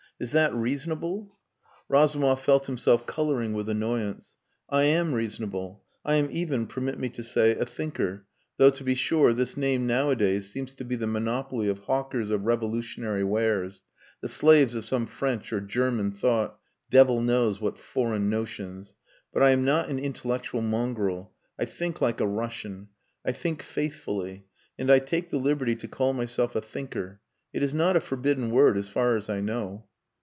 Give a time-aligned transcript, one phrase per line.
[0.19, 1.35] "Is that reasonable?"
[1.89, 4.35] Razumov felt himself colouring with annoyance.
[4.69, 5.83] "I am reasonable.
[6.05, 8.27] I am even permit me to say a thinker,
[8.57, 12.45] though to be sure, this name nowadays seems to be the monopoly of hawkers of
[12.45, 13.81] revolutionary wares,
[14.21, 16.59] the slaves of some French or German thought
[16.91, 18.93] devil knows what foreign notions.
[19.33, 21.33] But I am not an intellectual mongrel.
[21.57, 22.89] I think like a Russian.
[23.25, 24.45] I think faithfully
[24.77, 27.21] and I take the liberty to call myself a thinker.
[27.53, 29.87] It is not a forbidden word, as far as I know."